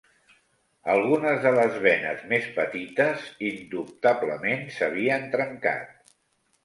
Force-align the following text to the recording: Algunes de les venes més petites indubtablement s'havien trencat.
Algunes 0.93 1.43
de 1.43 1.51
les 1.59 1.75
venes 1.83 2.23
més 2.33 2.47
petites 2.57 3.29
indubtablement 3.53 4.65
s'havien 4.79 5.29
trencat. 5.37 6.15